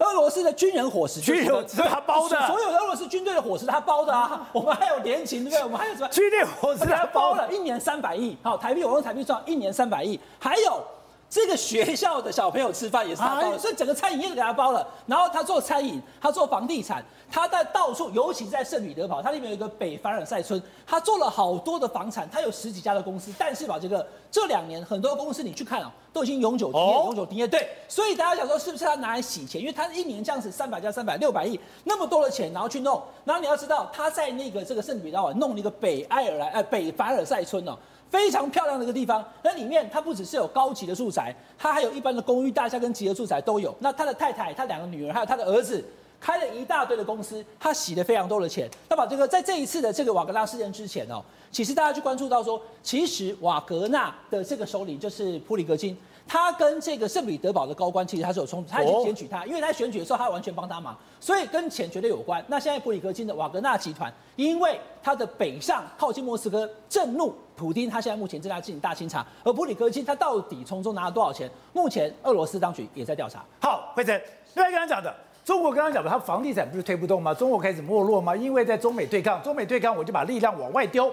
[0.00, 4.46] 俄罗斯的军人伙食，军人是他包的，所有的俄罗斯军队的伙食他包的啊。
[4.52, 5.64] 我们还有联勤，对不对？
[5.64, 6.08] 我们还有什么？
[6.12, 8.36] 军队伙食他包了，一年三百亿。
[8.42, 10.18] 好，台币我用台币算，一年三百亿。
[10.38, 10.82] 还有
[11.30, 14.84] 这个学校的小朋友吃饭也是他包的，所以整个餐饮业都给他包了。
[15.06, 17.04] 然后他做餐饮，他做房地产。
[17.32, 23.32] 他在到处，尤其在圣彼得堡，他那边有一个北凡尔赛村，他做了好多的房产，他有十几家的公司。
[23.38, 27.46] 但是吧，这个这两年很多公司你去看哦，都已经永久停业，永久停业。
[27.46, 29.60] 对，所以大家想说是不是他拿来洗钱？
[29.60, 33.00] 因为他一年这样子三百加三百六百亿那么多的钱，然后去弄。
[33.24, 37.78] 然后你要知道他在那个这个圣彼得堡弄了一个北爱尔兰呃北凡尔赛村哦，
[38.10, 39.24] 非常漂亮的一个地方。
[39.42, 43.74] 那里面它不只是有高级的住宅，它还有一般的公寓大厦跟集合住宅都有。
[43.78, 45.82] 那他的太太、他两个女儿还有他的儿子。
[46.20, 48.68] 开了一大堆的公司，他洗了非常多的钱。
[48.90, 55.96] 那把这个在这一次的这个瓦格纳事件之前哦，其实大家就关注到说，其实瓦格纳的这个首领就是普里格金。
[56.32, 62.40] 他跟这个圣彼得堡的高官其实他是有冲突，他已经检举他，因为他选举的时候他完全帮他忙，所以跟钱绝对有关。
[62.46, 69.26] 那现在普里格金的瓦格纳集团，因为他的北上靠近莫斯科，震怒普丁，他现在目前正在进行大清查。
[69.42, 71.50] 而普里格金他到底从中拿了多少钱？
[71.72, 73.44] 目前俄罗斯当局也在调查。
[73.60, 74.22] 好，惠贞，
[74.54, 75.12] 另外刚刚讲的，
[75.44, 77.34] 中国刚刚讲的，他房地产不是推不动吗？
[77.34, 78.36] 中国开始没落吗？
[78.36, 81.12] 因为在中美对抗，中美对抗，我就把力量往外丢，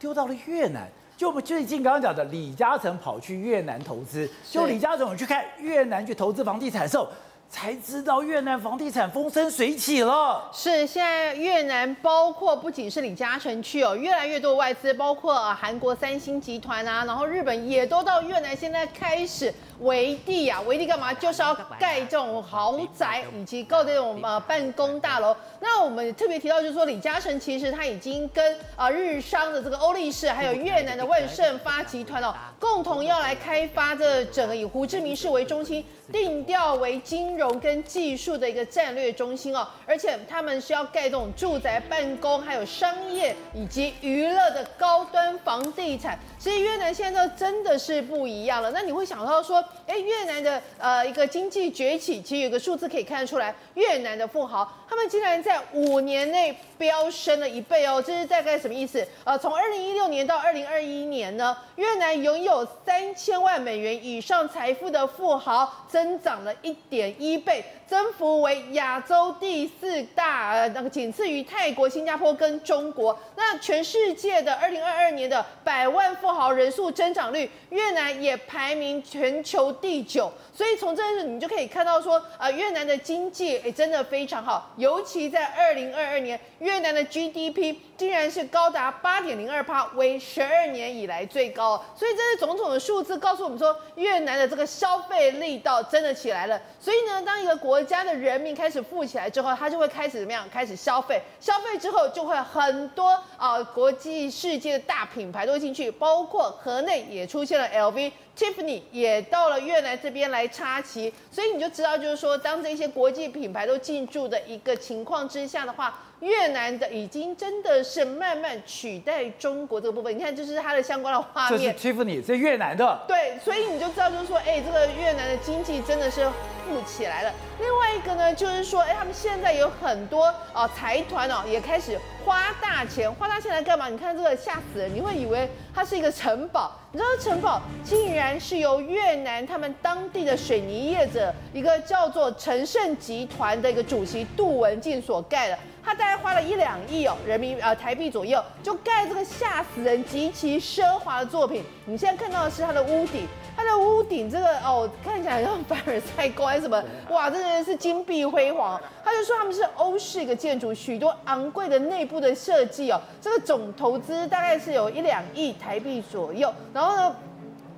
[0.00, 0.88] 丢到了越南。
[1.18, 7.08] 就最近刚刚讲的，李嘉诚跑去越南投资，就李嘉诚有去看越南去投资房地产的时候，
[7.50, 10.48] 才知道越南房地产风生水起了。
[10.52, 19.52] 是，现在越南包括不仅是李嘉诚去哦，越来越多外资，包括韩国三星集团啊，然后日本也都到越南，现在开始。
[19.80, 21.12] 围地啊，围地干嘛？
[21.14, 25.36] 就是要盖这种豪宅，以及搞这种呃办公大楼。
[25.60, 39.66] 那我们特别提到，就是说李嘉诚其实他已经跟啊日商的这个欧力士，还有越南的万盛发集团哦，共同要来开发这整个以胡志明市为中心，定调为金融跟技术的一个战略中心哦。
[39.86, 46.18] 而且他们是要盖这种住宅、办公，还有商业以及娱乐的高端房地产。
[46.38, 48.70] 所以越南现在真的是不一样了。
[48.70, 59.06] 那你会想到说，哎，越南的呃一个经济崛起，其实有个数字可以看得出来，越南的富豪他们竟然在五年内飙升了一倍哦，这是大概什么意思？
[59.24, 73.18] 呃，从二零一六年到二零二一年呢，越南拥有三千万美元以上财富的富豪增长了一点一倍，增幅为亚洲第四大，呃，那个仅次于泰国、新加坡跟中国。
[73.36, 80.32] 那全世界的二零二二年的百万富豪人数增长率，越南也排名全球第九。
[80.54, 91.84] 所以从这里你就可以看到说，呃，越南的经济诶真的非常好，尤其在二零二二年，越南的 GDP 竟然是高达八点零二趴，为十二年以来最高。
[91.96, 96.58] 所以这是种种的数字告诉我们说，越南的这个消费力道真的起来了。
[96.78, 100.48] 所以呢，当一个国家的人民开始富起来之后，他就会开始怎么样？
[100.48, 108.12] 开始消费，消费之后就会很多啊、国际世界的大品牌都会进去，包括河内也出现了 LV。
[108.38, 120.16] Tiffany 也到了越南这边来插旗，所以你就知道，就是说，当这些国际品牌都进驻的一个情况之下的话，越南的已经真的是慢慢取代中国这个部分。
[120.16, 121.74] 你看，这是它的相关的画面。
[121.74, 123.00] 这是 Tiffany，是越南的。
[123.06, 126.28] 对，所以你就知道，就是说，哎，这个越南的经济真的是
[126.66, 127.32] 富起来了。
[127.60, 133.88] 另外一个呢，就是说，哎，他们现在有很多啊财团哦，也开始花大钱，花大钱来干嘛？
[133.88, 136.72] 你看这个吓死人，你会以为它是一个城堡。
[136.90, 145.58] 你知道城堡竟然是由越南他们当地的水泥业者，一个叫做成盛集团的一个主席杜文静所盖的。
[145.82, 151.64] 他大概花了一两亿哦人民呃台币左右，就盖这个吓死人、极其奢华的作品。
[151.86, 156.84] 你现在看到的是他的屋顶，他的屋顶这个哦看起来像凡尔赛宫还是什么？
[157.08, 158.78] 哇，真的是金碧辉煌。
[159.02, 166.52] 他就说他们是欧式一个建筑，许多昂贵的内部的设计哦，这个总投资大概是有一两亿台币左右。
[166.74, 167.16] 然后呢，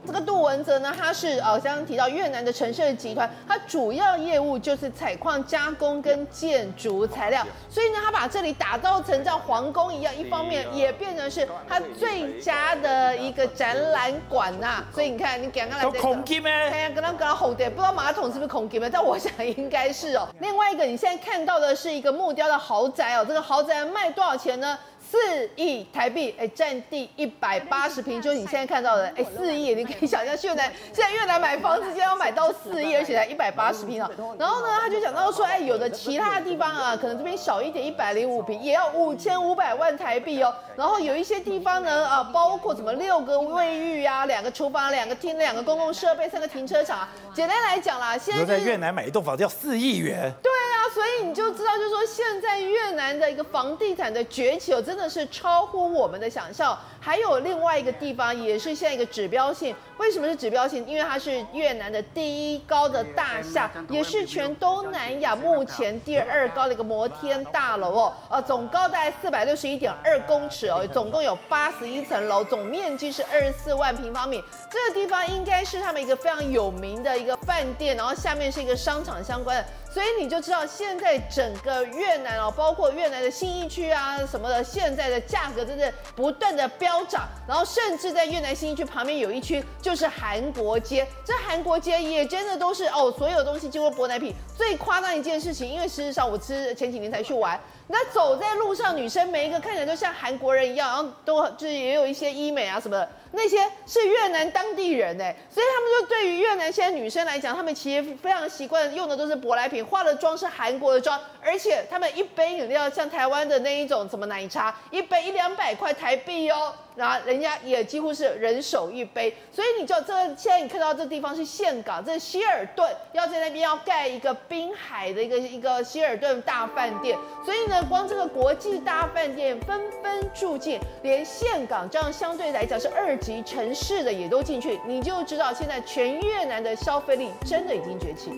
[0.06, 14.84] 这个杜文泽呢，他是呃刚刚提到越南的成盛集团，他主要业务就是采矿加工跟建筑材料，所以呢，他把这里打造成像皇宫一样，一方面也变成是他最佳的一个展览馆呐。
[14.92, 16.50] 所以你看，你刚刚来这个，孔金咩？
[16.50, 18.88] 哎呀，刚刚刚刚红的，不知道马桶是不是孔金咩？
[18.90, 20.26] 但我想应该是哦。
[20.40, 24.78] 另外一个，你现在看到的是一个木雕的豪宅哦，这个豪宅卖多少钱呢？
[25.10, 34.08] 四亿台币，哎，占地一百八十平，就是你现在看到的，哎，四亿，你可以想象，越南现在越南买房子，竟然要买到四亿，而且才一百八十平啊。
[34.38, 40.54] 然后呢，他就讲到说，哎，有的其他的地方啊，可能这边小一点，一百零五平，也要五千五百万台币哦。
[40.76, 47.08] 然后有一些地方呢，啊，包括什么六个卫浴啊，两个厨房，两个厅，两个公共设备，三个停车场啊。
[47.34, 50.32] 简单来讲啦，现在、就是、在越南买一栋房子要四亿元。
[50.40, 56.78] 对啊，所以你就知道，就是说现在越南的一个房地产的崛起哦，真的是超乎我们的想象。
[57.00, 59.74] 还有另外一个地方，也是现在一个指标性。
[59.96, 60.86] 为什么是指标性？
[60.86, 68.12] 因为它是越南的第一高的大厦，也是全东南亚目前第二高的一个摩天大楼哦。
[68.30, 74.42] 呃，总高大概四百六十一点二公尺哦，总共有八十一层楼，总面积是二十四万平方米。
[74.70, 79.64] 这个地方应该是他们一个非常有名的一个饭店，然后下面是一个商场相关的。
[79.90, 94.34] 所以你就知道，现在整个越南哦，包括越南的新一区啊什么的，现在的价格真的不断的飙涨，然后甚至在越南信义区旁边有一区就是韩国街，这韩国街也真的都是哦，所有东西经过舶来品。
[94.56, 97.58] 最夸张一件事情，因为事实上我吃前几年才去玩。
[97.92, 116.72] 那走在路上，女生每一个看起来都像韩国人一样，然后都就是也有一些医美啊什么的，那些是越南当地人哎，所以他们就对于越南现在女生来讲，他们其实非常习惯用的都是舶来品，化的妆是韩国的妆，而且他们一杯饮料像台湾的那一种什么奶茶，一杯一两百块台币哦。
[116.96, 138.32] 然后人家也几乎是人手一杯，所以你就这个现在你看到这地方是岘港，这希尔顿要在那边要盖一个滨海的一个一个希尔顿大饭店，所以呢，光这个国际大饭店纷纷住进，连岘港这样相对来讲是二级城市的也都进去，你就知道现在全越南的消费力真的已经崛起。